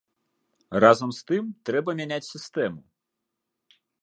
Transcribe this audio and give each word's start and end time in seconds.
Разам 0.83 1.13
з 1.19 1.27
тым, 1.31 1.43
трэба 1.71 1.95
мяняць 2.01 2.21
сістэму. 2.33 2.81